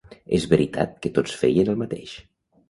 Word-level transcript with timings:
És 0.37 0.47
veritat 0.53 0.95
que 1.03 1.11
tots 1.19 1.35
feien 1.43 1.71
el 1.75 1.79
mateix 1.83 2.17